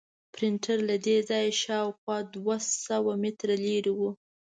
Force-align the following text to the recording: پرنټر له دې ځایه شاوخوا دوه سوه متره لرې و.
پرنټر 0.33 0.77
له 0.89 0.95
دې 1.05 1.17
ځایه 1.29 1.51
شاوخوا 1.63 2.17
دوه 2.35 2.57
سوه 2.85 3.13
متره 3.23 3.55
لرې 3.65 3.93
و. 3.99 3.99